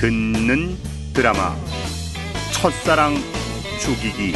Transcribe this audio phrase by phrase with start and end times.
[0.00, 0.78] 듣는
[1.12, 1.54] 드라마
[2.54, 3.16] 첫사랑
[3.78, 4.32] 죽이기.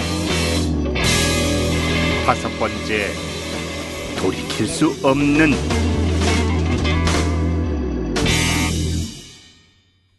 [2.26, 3.08] 다섯 번째
[4.18, 5.52] 돌이킬 수 없는.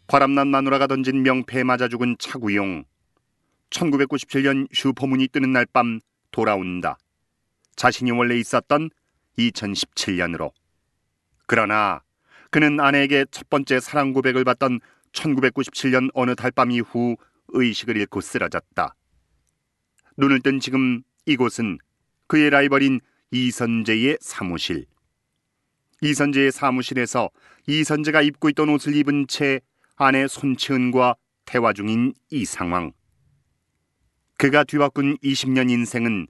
[0.08, 2.82] 바람난 마누라가 던진 명패에 맞아 죽은 차구용.
[3.70, 6.00] 1997년 슈퍼문이 뜨는 날 밤
[6.32, 6.98] 돌아온다.
[7.76, 8.90] 자신이 원래 있었던
[9.38, 10.50] 2017년으로.
[11.46, 12.02] 그러나
[12.50, 14.80] 그는 아내에게 첫 번째 사랑 고백을 받던
[15.16, 17.16] 1997년 어느 달밤 이후
[17.48, 18.94] 의식을 잃고 쓰러졌다.
[20.16, 21.78] 눈을 뜬 지금 이곳은
[22.26, 24.86] 그의 라이벌인 이선재의 사무실.
[26.02, 27.30] 이선재의 사무실에서
[27.66, 29.60] 이선재가 입고 있던 옷을 입은 채
[29.96, 32.92] 아내 손채은과 대화 중인 이 상황.
[34.38, 36.26] 그가 뒤바꾼 20년 인생은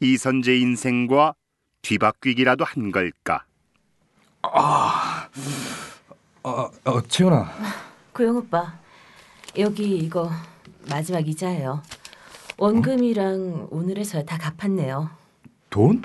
[0.00, 1.34] 이선재 인생과
[1.82, 3.44] 뒤바뀌기라도 한 걸까?
[4.42, 5.28] 아,
[6.42, 7.89] 어, 어 채연아.
[8.20, 8.78] 고영 오빠,
[9.56, 10.30] 여기 이거
[10.90, 11.82] 마지막 이자예요.
[12.58, 15.08] 원금이랑 오늘에서야 다 갚았네요.
[15.70, 16.02] 돈?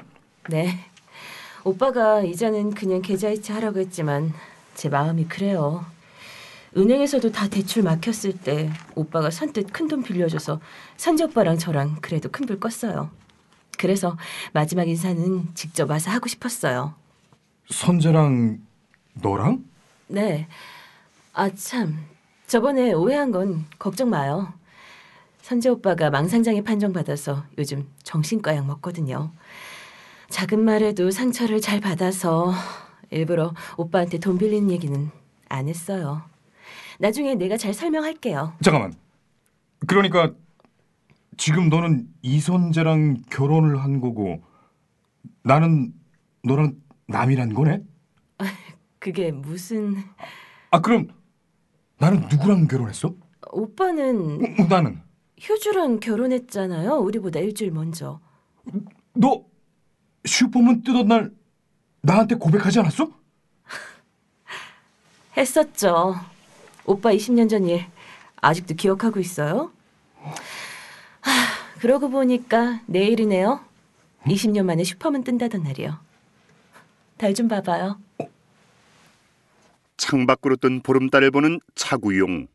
[0.50, 0.80] 네.
[1.66, 4.32] 오빠가 이자는 그냥 계좌이체 하라고 했지만
[4.76, 5.86] 제 마음이 그래요.
[6.78, 10.62] 은행에서도 다 대출 막혔을 때 오빠가 선뜻 큰 돈 빌려줘서
[10.96, 13.10] 선재 오빠랑 저랑 그래도 큰 불 껐어요.
[13.78, 14.18] 그래서
[14.54, 16.96] 마지막 인사는 직접 와서 하고 싶었어요.
[17.70, 18.60] 선재랑
[19.16, 19.66] 너랑?
[20.08, 20.48] 네.
[21.38, 21.98] 아, 참.
[22.48, 24.54] 저번에 오해한 건 걱정 마요.
[25.42, 29.34] 선재 오빠가 망상장애 판정받아서 요즘 정신과 약 먹거든요.
[30.30, 32.54] 작은 말에도 상처를 잘 받아서
[33.12, 35.12] 일부러 오빠한테 돈 빌리는 얘기는
[35.50, 36.22] 안 했어요.
[37.00, 38.54] 나중에 내가 잘 설명할게요.
[38.64, 38.94] 잠깐만.
[39.88, 40.32] 그러니까
[41.36, 44.42] 지금 너는 이선재랑 결혼을 한 거고
[45.44, 45.94] 나는
[46.46, 46.76] 너랑
[47.10, 47.82] 남이란 거네?
[49.00, 49.98] 그게 무슨
[50.72, 51.10] 아 그럼
[51.98, 53.14] 나는 누구랑 결혼했어?
[53.52, 55.02] 오빠는 어, 나는
[55.48, 56.94] 효주랑 결혼했잖아요.
[56.98, 58.20] 우리보다 일주일 먼저.
[59.14, 59.44] 너
[60.26, 61.32] 슈퍼문 뜨던 날
[62.02, 63.10] 나한테 고백하지 않았어?
[65.38, 66.16] 했었죠.
[66.86, 67.86] 오빠 20년 전 일
[68.42, 69.72] 아직도 기억하고 있어요?
[71.22, 71.32] 하,
[71.80, 73.60] 그러고 보니까 내일이네요.
[74.26, 75.98] 20년 만에 슈퍼문 뜬다던 날이요.
[77.18, 77.98] 달 좀 봐봐요.
[80.06, 82.48] 창밖으로 뜬 보름달을 보는 차구용.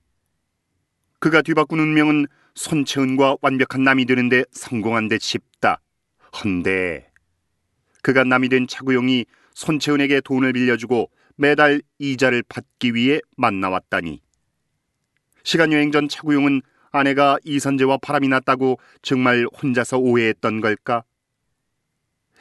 [1.18, 5.80] 그가 뒤바꾼 운명은 손채은과 완벽한 남이 되는데 성공한 듯 싶다.
[6.32, 7.10] 헌데
[8.02, 14.22] 그가 남이 된 차구용이 손채은에게 돈을 빌려주고 매달 이자를 받기 위해 만나왔다니.
[15.42, 16.62] 시간 여행 전 차구용은
[16.92, 21.02] 아내가 이선재와 바람이 났다고 정말 혼자서 오해했던 걸까?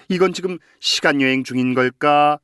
[0.07, 2.39] 이건 지금 시간 여행 중인 걸까?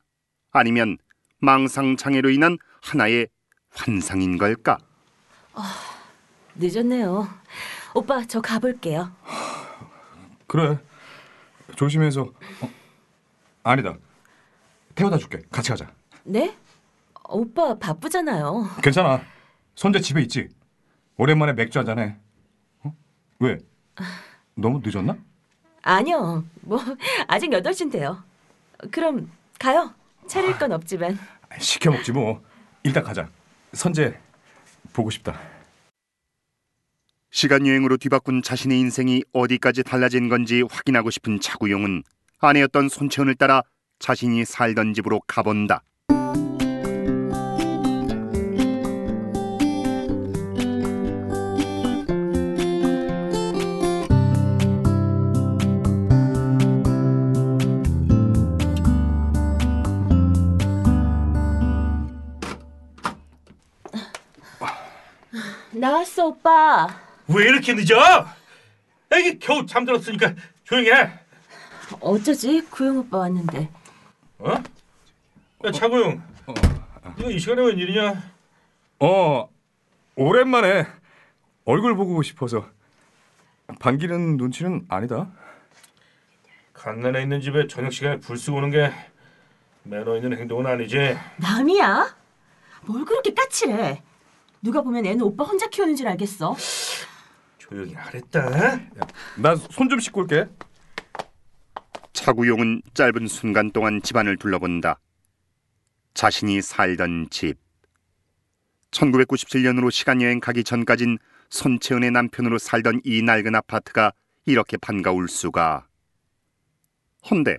[0.50, 0.98] 아니면
[1.38, 3.28] 망상 장애로 인한 하나의
[3.70, 4.78] 환상인 걸까?
[6.54, 7.28] 늦었네요.
[7.94, 9.12] 오빠 저 가볼게요.
[10.46, 10.78] 그래.
[11.76, 12.22] 조심해서.
[12.22, 12.70] 어?
[13.62, 13.96] 아니다.
[14.94, 15.42] 태워다 줄게.
[15.50, 15.90] 같이 가자.
[16.24, 16.56] 네?
[17.28, 18.70] 오빠 바쁘잖아요.
[18.82, 19.20] 괜찮아.
[19.74, 20.48] 선재 집에 있지.
[21.16, 22.16] 오랜만에 맥주 한잔 해.
[22.82, 22.94] 어?
[23.40, 23.58] 왜?
[24.54, 25.16] 너무 늦었나?
[25.82, 26.44] 아니요.
[26.62, 26.78] 뭐
[27.26, 28.22] 아직 8시인데요.
[28.90, 29.92] 그럼 가요.
[30.28, 31.18] 차릴 건 없지만.
[31.58, 32.42] 시켜 먹지 뭐.
[32.82, 33.28] 일단 가자.
[33.72, 34.18] 선재
[34.92, 35.38] 보고 싶다.
[37.30, 42.02] 시간 여행으로 뒤바꾼 자신의 인생이 어디까지 달라진 건지 확인하고 싶은 차구용은
[42.38, 43.62] 아내였던 손채은을 따라
[43.98, 45.82] 자신이 살던 집으로 가본다.
[65.90, 66.88] 나왔어, 오빠.
[67.28, 68.26] 왜 이렇게 늦어?
[69.12, 71.12] 애기 겨우 잠들었으니까 조용히 해.
[72.00, 72.60] 어쩌지?
[72.62, 73.70] 구영 오빠 왔는데.
[74.40, 74.50] 어?
[75.64, 76.20] 야 차구용,
[77.18, 78.20] 이거 이 시간에 웬일이냐?
[78.98, 79.48] 어,
[80.16, 80.86] 오랜만에
[81.64, 82.68] 얼굴 보고 싶어서
[83.78, 85.30] 반기는 눈치는 아니다.
[86.72, 88.92] 갓난에 있는 집에 저녁 시간에 불 쓰고 오는 게
[89.84, 91.16] 매너 있는 행동은 아니지.
[91.36, 92.16] 남이야?
[92.86, 94.02] 뭘 그렇게 까칠해?
[94.66, 96.56] 누가 보면 애는 오빠 혼자 키우는 줄 알겠어.
[97.56, 98.50] 조용히 하랬다.
[99.38, 100.48] 나 손 좀 씻고 올게.
[102.12, 104.98] 차구용은 짧은 순간 동안 집안을 둘러본다.
[106.14, 107.58] 자신이 살던 집.
[108.90, 111.18] 1997년으로 시간여행 가기 전까진
[111.50, 114.12] 손채은의 남편으로 살던 이 낡은 아파트가
[114.46, 115.86] 이렇게 반가울 수가.
[117.30, 117.58] 헌데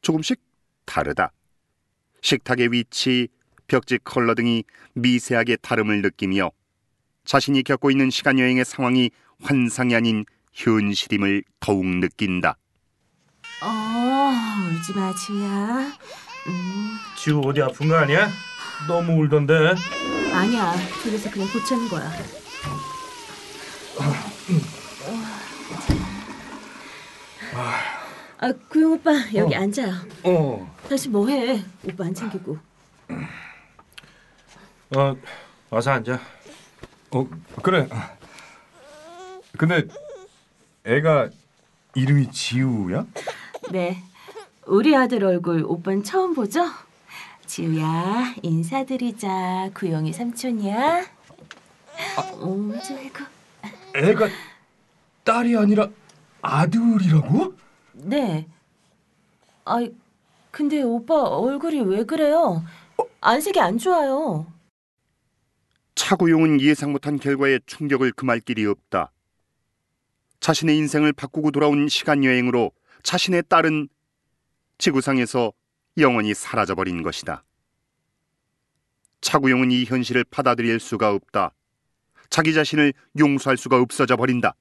[0.00, 0.40] 조금씩
[0.84, 1.30] 다르다.
[2.22, 3.28] 식탁의 위치,
[3.72, 6.50] 벽지 컬러 등이 미세하게 다름을 느끼며
[7.24, 9.10] 자신이 겪고 있는 시간 여행의 상황이
[9.42, 12.58] 환상이 아닌 현실임을 더욱 느낀다.
[13.62, 14.30] 어,
[14.68, 15.90] 울지 마, 지우야.
[16.48, 18.28] 음, 지우 어디 아픈 거 아니야?
[18.86, 19.54] 너무 울던데.
[20.34, 20.74] 아니야.
[21.02, 22.12] 그래서 그냥 고치는 거야.
[28.38, 29.94] 아, 구용 오빠 여기 앉아요.
[30.24, 30.76] 어.
[30.90, 31.64] 당신 뭐해?
[31.84, 32.71] 오빠 안 챙기고.
[34.96, 35.16] 어,
[35.70, 36.20] 와서 앉아.
[37.12, 37.26] 어
[37.62, 37.88] 그래.
[39.56, 39.86] 근데
[40.84, 41.30] 애가
[41.94, 43.06] 이름이 지우야?
[43.70, 44.02] 네.
[44.66, 46.64] 우리 아들 얼굴 오빠는 처음 보죠?
[47.46, 49.70] 지우야, 인사드리자.
[49.74, 51.04] 구용이 삼촌이야.
[52.40, 53.24] 오, 저이고.
[53.94, 54.28] 애가
[55.24, 55.88] 딸이 아니라
[56.40, 57.54] 아들이라고?
[57.92, 58.46] 네.
[59.64, 59.86] 아,
[60.50, 62.62] 근데 오빠 얼굴이 왜 그래요?
[63.20, 64.46] 안색이 안 좋아요.
[66.12, 69.10] 차구용은 예상 못한 결과에 충격을 금할 길이 없다.
[70.40, 72.70] 자신의 인생을 바꾸고 돌아온 시간 여행으로
[73.02, 73.88] 자신의 딸은
[74.76, 75.54] 지구상에서
[75.96, 77.44] 영원히 사라져버린 것이다.
[79.22, 81.54] 차구용은 이 현실을 받아들일 수가 없다.
[82.28, 84.54] 자기 자신을 용서할 수가 없어져 버린다.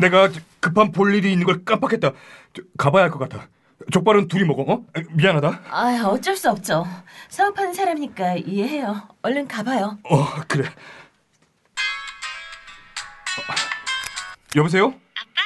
[0.00, 0.30] 내가
[0.60, 2.12] 급한 볼 일이 있는 걸 깜빡했다.
[2.54, 3.50] 저, 가봐야 할 것 같아.
[3.92, 4.62] 족발은 둘이 먹어.
[4.72, 4.84] 어?
[5.10, 5.62] 미안하다.
[5.68, 6.86] 아, 어쩔 수 없죠.
[7.28, 9.08] 사업하는 사람이니까 이해해요.
[9.22, 9.98] 얼른 가봐요.
[10.04, 10.66] 어 그래.
[13.38, 13.42] 어,
[14.56, 14.86] 여보세요?
[14.86, 15.42] 아빠?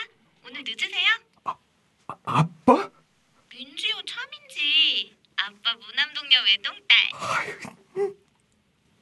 [0.46, 1.08] 오늘 늦으세요?
[2.24, 2.90] 아빠?
[3.50, 8.12] 민지요 참인지 아빠 무남동녀 외동딸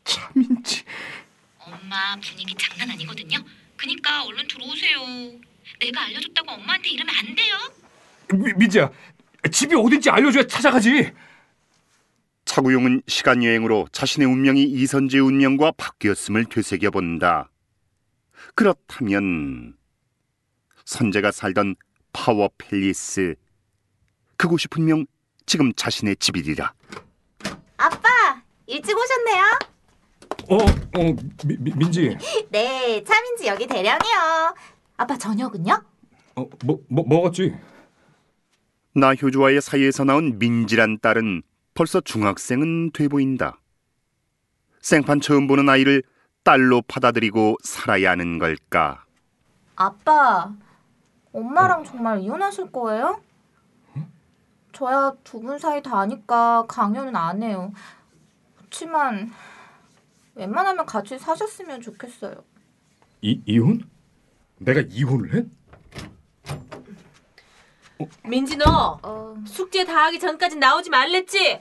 [0.04, 0.84] 참인지.
[1.58, 3.38] 엄마 분위기 장난 아니거든요
[3.76, 5.00] 그니까 얼른 들어오세요
[5.80, 7.56] 내가 알려줬다고 엄마한테 이러면 안 돼요
[8.34, 8.88] 미, 민지야,
[9.48, 11.12] 집이 어딘지 알려줘야 찾아가지.
[12.44, 17.50] 차구용은 시간 여행으로 자신의 운명이 이선재의 운명과 바뀌었음을 되새겨 본다.
[18.54, 19.74] 그렇다면
[20.84, 21.74] 선재가 살던
[22.12, 23.34] 파워 팰리스
[24.36, 25.04] 그곳이 분명
[25.44, 26.72] 지금 자신의 집이리라.
[27.76, 28.08] 아빠
[28.66, 29.44] 일찍 오셨네요.
[30.48, 32.16] 어, 어, 미, 미, 민지.
[32.50, 34.54] 네, 차민지 여기 대령이요.
[34.96, 35.82] 아빠 저녁은요?
[36.36, 37.54] 어, 뭐, 뭐 먹었지?
[38.96, 41.42] 나 효주와의 사이에서 나온 민지란 딸은
[41.74, 43.60] 벌써 중학생은 돼 보인다.
[44.80, 46.02] 생판 처음 보는 아이를
[46.44, 49.04] 딸로 받아들이고 살아야 하는 걸까?
[49.74, 50.54] 아빠,
[51.32, 53.20] 엄마랑 정말 이혼하실 거예요?
[54.72, 57.72] 저야 두 분 사이 다 아니까 강요는 안 해요.
[58.56, 59.30] 그렇지만
[60.36, 62.34] 웬만하면 같이 사셨으면 좋겠어요.
[63.20, 63.82] 이 이혼?
[64.58, 65.44] 내가 이혼을 해?
[68.24, 71.60] 민지 너 어, 숙제 다 하기 전까지 나오지 말랬지?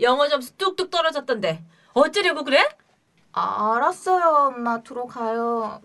[0.00, 2.68] 영어 점수 뚝뚝 떨어졌던데 어쩌려고 그래?
[3.32, 5.80] 아, 알았어요, 엄마 들어가요.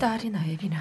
[0.00, 0.78] 딸이나 애비나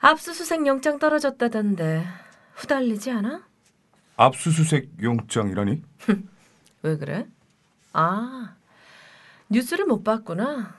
[0.00, 2.06] 압수수색 영장 떨어졌다던데
[2.54, 3.42] 후달리지 않아?
[4.16, 5.82] 압수수색 영장이라니?
[6.82, 7.26] 왜 그래?
[7.92, 8.54] 아
[9.48, 10.77] 뉴스를 못 봤구나.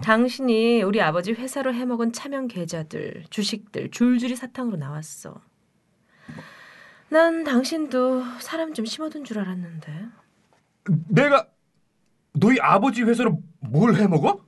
[0.00, 5.40] 당신이 우리 아버지 회사로 해먹은 차명 계좌들, 주식들 줄줄이 사탕으로 나왔어.
[7.10, 10.06] 난 당신도 사람 좀 심어둔 줄 알았는데.
[11.08, 11.46] 내가
[12.32, 14.42] 너희 아버지 회사로 뭘 해먹어?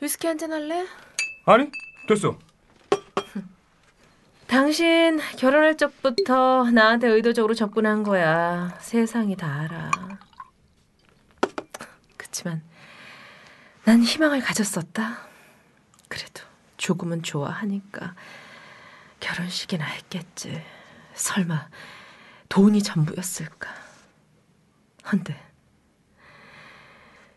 [0.00, 0.86] 위스키 한 잔 할래?
[1.44, 1.70] 아니,
[2.08, 2.38] 됐어.
[4.48, 8.74] 당신 결혼할 적부터 나한테 의도적으로 접근한 거야.
[8.80, 9.90] 세상이 다 알아.
[12.16, 12.62] 그치만
[13.88, 15.16] 난 희망을 가졌었다.
[16.08, 16.42] 그래도
[16.76, 18.14] 조금은 좋아하니까
[19.18, 20.62] 결혼식이나 했겠지.
[21.14, 21.70] 설마
[22.50, 23.70] 돈이 전부였을까?
[25.10, 25.40] 헌데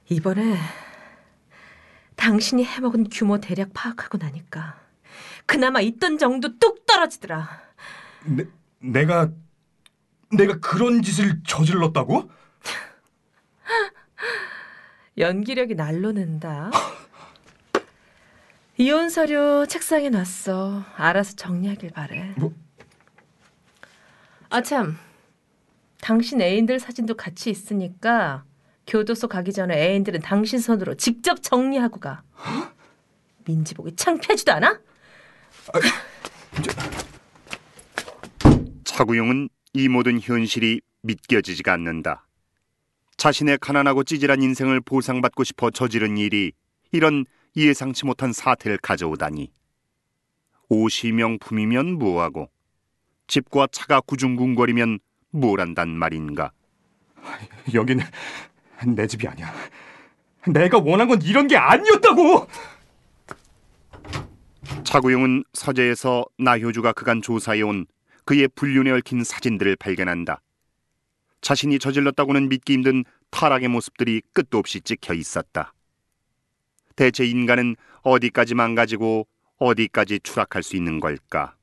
[0.10, 0.58] 이번에
[2.18, 4.78] 당신이 해먹은 규모 대략 파악하고 나니까
[5.46, 7.48] 그나마 있던 정도 뚝 떨어지더라.
[8.26, 8.46] 내,
[8.80, 9.32] 내가
[10.34, 12.30] 내가 그런 짓을 저질렀다고?
[15.18, 16.72] 연기력이 날로 는다.
[18.78, 20.84] 이혼 서류 책상에 놨어.
[20.96, 22.34] 알아서 정리하길 바래.
[22.38, 22.54] 뭐?
[24.50, 24.98] 아참,
[26.02, 28.44] 당신 애인들 사진도 같이 있으니까
[28.88, 32.24] 교도소 가기 전에 애인들은 당신 손으로 직접 정리하고 가.
[33.46, 34.80] 민지 보기 창피하지도 않아?
[38.84, 42.28] 차구용은 이 모든 현실이 믿겨지지가 않는다.
[43.18, 46.52] 자신의 가난하고 찌질한 인생을 보상받고 싶어 저지른 일이
[46.92, 47.26] 이런
[47.56, 49.52] 예상치 못한 사태를 가져오다니.
[50.70, 52.50] 옷이 명품이면 뭐하고
[53.28, 55.00] 집과 차가 구중궁거리면
[55.32, 56.52] 뭘한단 말인가?
[57.74, 58.02] 여긴
[58.96, 59.54] 내 집이 아니야.
[60.48, 62.48] 내가 원한 건 이런 게 아니었다고.
[64.84, 67.86] 차구용은 서재에서 나효주가 그간 조사해온
[68.26, 70.42] 그의 불륜에 얽힌 사진들을 발견한다.
[71.42, 75.74] 자신이 저질렀다고는 믿기 힘든 타락의 모습들이 끝도 없이 찍혀 있었다.
[76.96, 81.56] 대체 인간은 어디까지 망가지고 어디까지 추락할 수 있는 걸까?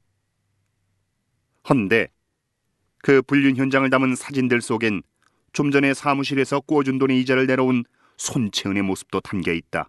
[1.69, 2.09] 헌데
[3.03, 5.03] 그 불륜 현장을 담은 사진들 속엔
[5.53, 7.85] 좀 전에 사무실에서 꾸어준 돈의 이자를 내려온
[8.17, 9.89] 손채은의 모습도 담겨 있다.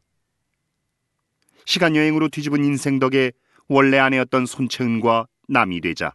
[1.65, 3.31] 시간 여행으로 뒤집은 인생 덕에
[3.67, 6.13] 원래 아내였던 손채은과 남이 되자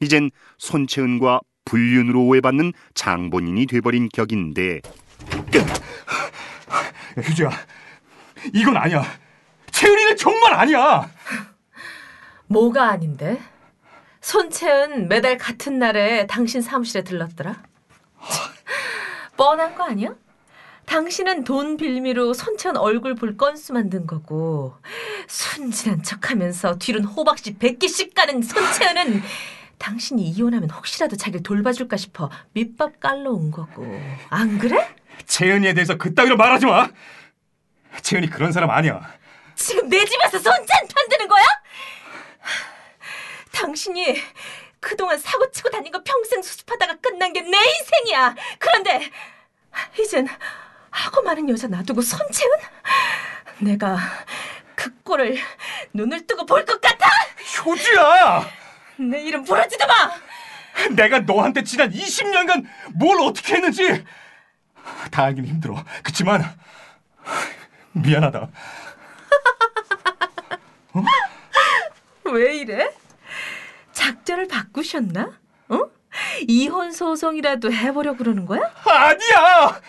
[0.00, 4.80] 이젠 손채은과 불륜으로 오해받는 장본인이 돼버린 격인데
[7.16, 7.50] 효주야,
[8.52, 9.04] 이건 아니야.
[9.70, 11.08] 채은이는 정말 아니야.
[12.46, 13.40] 뭐가 아닌데?
[14.20, 17.62] 손채은 매달 같은 날에 당신 사무실에 들렀더라.
[19.36, 20.14] 뻔한 거 아니야?
[20.86, 24.74] 당신은 돈 빌미로 손채은 얼굴 볼 건수 만든 거고
[25.26, 29.22] 순진한 척하면서 뒤론 호박씨 100개씩 가는 손채은은
[29.88, 33.84] 당신이 이혼하면 혹시라도 자기를 돌봐줄까 싶어 밑밥 깔러 온 거고
[34.30, 34.88] 안 그래?
[35.26, 36.88] 채은이에 대해서 그따위로 말하지 마.
[38.00, 39.12] 채은이 그런 사람 아니야.
[39.54, 41.44] 지금 내 집에서 손찬 편드는 거야?
[43.52, 44.16] 당신이
[44.80, 48.34] 그동안 사고 치고 다닌 거 평생 수습하다가 끝난 게 내 인생이야.
[48.58, 49.10] 그런데
[50.00, 50.26] 이젠
[50.90, 52.50] 하고 많은 여자 놔두고 손채은?
[53.60, 53.98] 내가
[54.74, 55.36] 그 꼴을
[55.92, 57.06] 눈을 뜨고 볼 것 같아?
[57.66, 58.48] 효주야,
[58.98, 60.12] 내 이름 부르지도 마!
[60.94, 64.04] 내가 너한테 지난 20년간 뭘 어떻게 했는지
[65.10, 65.82] 다 알긴 힘들어.
[66.02, 66.42] 그치만
[67.92, 68.48] 미안하다.
[72.24, 72.90] 왜 이래?
[73.92, 75.38] 작전을 바꾸셨나?
[75.68, 75.78] 어?
[76.48, 78.60] 이혼 소송이라도 해보려 그러는 거야?
[78.84, 79.80] 아니야!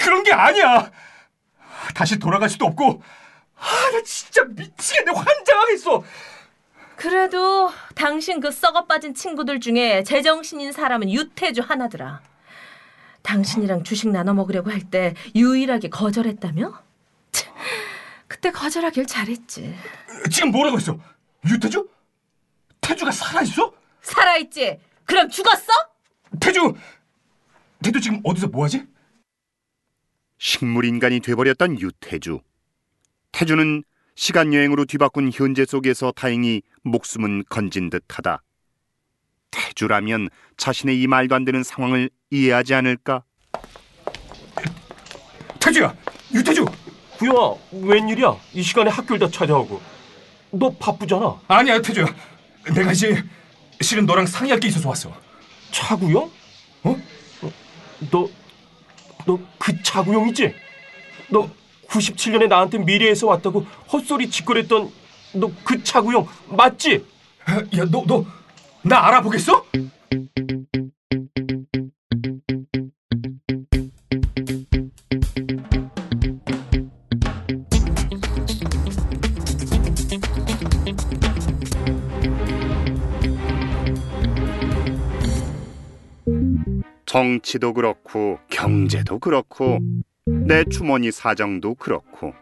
[0.00, 0.90] 그런 게 아니야!
[1.94, 3.02] 다시 돌아갈 수도 없고,
[3.58, 5.12] 아, 나 진짜 미치겠네.
[5.12, 6.02] 환장하겠어.
[6.96, 12.22] 그래도 당신 그 썩어 빠진 친구들 중에 제정신인 사람은 유태주 하나더라.
[13.22, 16.82] 당신이랑 주식 나눠 먹으려고 할 때 유일하게 거절했다며?
[17.32, 17.54] 참,
[18.28, 19.74] 그때 거절하길 잘했지.
[20.30, 20.98] 지금 뭐라고 했어?
[21.48, 21.88] 유태주?
[22.80, 23.72] 태주가 살아있어?
[24.00, 24.80] 살아있지?
[25.04, 25.72] 그럼 죽었어?
[26.40, 26.74] 태주!
[27.82, 28.86] 태주 지금 어디서 뭐하지?
[30.38, 32.40] 식물인간이 돼버렸던 유태주.
[33.32, 33.82] 태주는
[34.16, 38.42] 시간 여행으로 뒤바꾼 현재 속에서 다행히 목숨은 건진 듯하다.
[39.50, 43.22] 태주라면 자신의 이 말도 안 되는 상황을 이해하지 않을까?
[45.60, 45.94] 태주야!
[46.32, 46.64] 유태주!
[47.18, 48.36] 구영아, 웬일이야?
[48.54, 49.80] 이 시간에 학교를 다 찾아오고.
[50.52, 51.38] 너 바쁘잖아.
[51.48, 52.06] 아니야, 태주야.
[52.74, 53.22] 내가 이제
[53.82, 55.12] 실은 너랑 상의할 게 있어서 왔어.
[55.72, 56.30] 차구영?
[56.84, 56.96] 어?
[58.10, 58.28] 너,
[59.26, 60.54] 너 그 차구영이지?
[61.30, 61.50] 너
[61.88, 63.60] 97년에 나한테 미래에서 왔다고
[63.92, 64.90] 헛소리 짓거렸던
[65.34, 67.04] 너 그 차구영 맞지?
[67.76, 68.24] 야, 너, 너,
[68.82, 69.62] 나 알아보겠어?
[87.06, 89.78] 정치도 그렇고 경제도 그렇고
[90.28, 92.34] 내 주머니 사정도 그렇고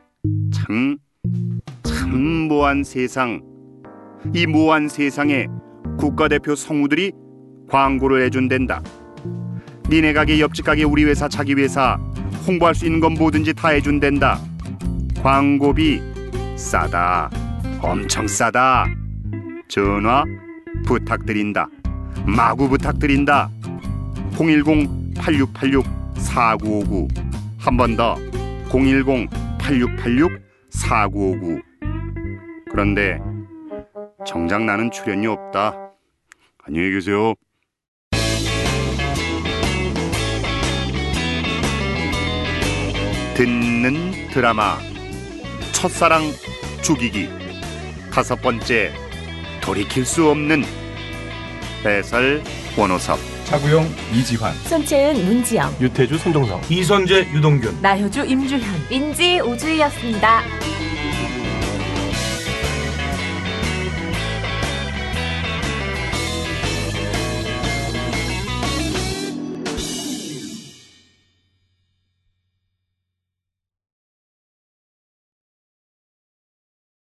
[0.50, 0.96] 참,
[1.82, 3.42] 참 모한 세상.
[4.32, 5.48] 이 모한 세상에
[5.98, 7.12] 국가대표 성우들이
[7.68, 8.82] 광고를 해준댄다.
[9.90, 11.98] 니네 가게 옆집 가게 우리 회사 자기 회사
[12.46, 14.38] 홍보할 수 있는 건 뭐든지 다 해준댄다.
[15.22, 16.00] 광고비
[16.56, 17.28] 싸다.
[17.82, 18.86] 엄청 싸다.
[19.68, 20.24] 전화
[20.86, 21.68] 부탁드린다.
[22.24, 23.50] 마구 부탁드린다.
[24.32, 27.24] 010-8686-4959
[27.64, 28.16] 한 번 더.
[28.68, 31.62] 010-8686-4959
[32.71, 33.18] 그런데
[34.26, 35.75] 정작 나는 출연료 없다.
[36.64, 37.33] 안녕히 계세요.
[43.35, 44.76] 듣는 드라마
[45.73, 46.23] 첫사랑
[46.83, 47.30] 죽이기.
[48.12, 48.92] 다섯 번째
[49.62, 50.64] 돌이킬 수 없는
[51.83, 52.42] 배설
[52.78, 54.54] 원호섭 차구용 이지환.
[54.64, 56.60] 손채은 문지영, 유태주 손동성.
[56.68, 58.62] 이선재 유동균 나효주 임주현.
[58.90, 60.42] 민지 우주희였습니다.